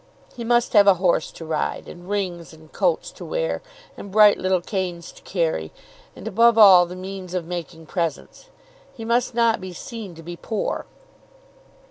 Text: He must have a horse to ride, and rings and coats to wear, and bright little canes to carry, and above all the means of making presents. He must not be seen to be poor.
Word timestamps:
He 0.35 0.43
must 0.43 0.73
have 0.73 0.87
a 0.87 0.95
horse 0.95 1.29
to 1.33 1.45
ride, 1.45 1.87
and 1.87 2.09
rings 2.09 2.53
and 2.53 2.71
coats 2.73 3.11
to 3.11 3.23
wear, 3.23 3.61
and 3.95 4.11
bright 4.11 4.39
little 4.39 4.59
canes 4.59 5.11
to 5.11 5.21
carry, 5.21 5.71
and 6.15 6.27
above 6.27 6.57
all 6.57 6.87
the 6.87 6.95
means 6.95 7.35
of 7.35 7.45
making 7.45 7.85
presents. 7.85 8.49
He 8.95 9.05
must 9.05 9.35
not 9.35 9.61
be 9.61 9.73
seen 9.73 10.15
to 10.15 10.23
be 10.23 10.35
poor. 10.35 10.87